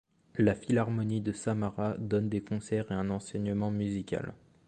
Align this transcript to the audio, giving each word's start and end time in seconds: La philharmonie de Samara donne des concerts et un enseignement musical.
La 0.39 0.55
philharmonie 0.55 1.21
de 1.21 1.31
Samara 1.31 1.95
donne 1.99 2.27
des 2.27 2.41
concerts 2.41 2.91
et 2.91 2.95
un 2.95 3.11
enseignement 3.11 3.69
musical. 3.69 4.33